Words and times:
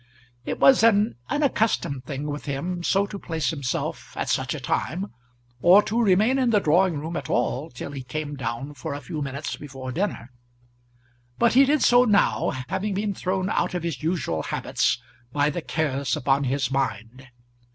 It 0.45 0.59
was 0.59 0.81
an 0.81 1.13
unaccustomed 1.29 2.05
thing 2.05 2.25
with 2.25 2.45
him 2.45 2.81
so 2.81 3.05
to 3.05 3.19
place 3.19 3.51
himself 3.51 4.17
at 4.17 4.29
such 4.29 4.55
a 4.55 4.59
time, 4.59 5.13
or 5.61 5.83
to 5.83 6.01
remain 6.01 6.39
in 6.39 6.49
the 6.49 6.59
drawing 6.59 6.97
room 6.97 7.15
at 7.15 7.29
all 7.29 7.69
till 7.69 7.91
he 7.91 8.01
came 8.01 8.35
down 8.35 8.73
for 8.73 8.95
a 8.95 8.99
few 8.99 9.21
minutes 9.21 9.57
before 9.57 9.91
dinner; 9.91 10.31
but 11.37 11.53
he 11.53 11.65
did 11.65 11.83
so 11.83 12.03
now, 12.03 12.49
having 12.69 12.95
been 12.95 13.13
thrown 13.13 13.47
out 13.51 13.75
of 13.75 13.83
his 13.83 14.01
usual 14.01 14.41
habits 14.41 14.99
by 15.31 15.51
the 15.51 15.61
cares 15.61 16.17
upon 16.17 16.45
his 16.45 16.71
mind. 16.71 17.27